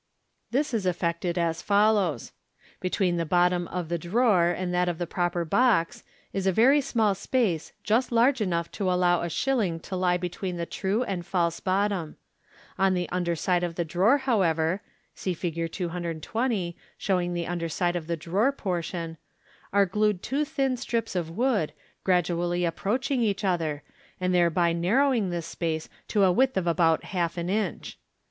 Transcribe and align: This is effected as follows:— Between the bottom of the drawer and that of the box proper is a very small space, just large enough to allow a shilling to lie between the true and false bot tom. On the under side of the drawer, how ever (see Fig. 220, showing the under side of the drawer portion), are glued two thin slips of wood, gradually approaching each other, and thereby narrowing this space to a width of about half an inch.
This 0.49 0.73
is 0.73 0.87
effected 0.87 1.37
as 1.37 1.61
follows:— 1.61 2.31
Between 2.81 3.17
the 3.17 3.23
bottom 3.23 3.67
of 3.67 3.87
the 3.87 3.99
drawer 3.99 4.47
and 4.49 4.73
that 4.73 4.89
of 4.89 4.97
the 4.97 5.05
box 5.05 5.13
proper 6.01 6.09
is 6.33 6.47
a 6.47 6.51
very 6.51 6.81
small 6.81 7.13
space, 7.13 7.71
just 7.83 8.11
large 8.11 8.41
enough 8.41 8.71
to 8.71 8.91
allow 8.91 9.21
a 9.21 9.29
shilling 9.29 9.79
to 9.81 9.95
lie 9.95 10.17
between 10.17 10.57
the 10.57 10.65
true 10.65 11.03
and 11.03 11.23
false 11.23 11.59
bot 11.59 11.89
tom. 11.91 12.15
On 12.79 12.95
the 12.95 13.07
under 13.11 13.35
side 13.35 13.63
of 13.63 13.75
the 13.75 13.85
drawer, 13.85 14.17
how 14.17 14.41
ever 14.41 14.81
(see 15.13 15.35
Fig. 15.35 15.71
220, 15.71 16.75
showing 16.97 17.35
the 17.35 17.45
under 17.45 17.69
side 17.69 17.95
of 17.95 18.07
the 18.07 18.17
drawer 18.17 18.51
portion), 18.51 19.17
are 19.71 19.85
glued 19.85 20.23
two 20.23 20.43
thin 20.45 20.77
slips 20.77 21.15
of 21.15 21.29
wood, 21.29 21.73
gradually 22.03 22.65
approaching 22.65 23.21
each 23.21 23.43
other, 23.45 23.83
and 24.19 24.33
thereby 24.33 24.73
narrowing 24.73 25.29
this 25.29 25.45
space 25.45 25.89
to 26.07 26.23
a 26.23 26.31
width 26.31 26.57
of 26.57 26.65
about 26.65 27.03
half 27.03 27.37
an 27.37 27.51
inch. 27.51 27.99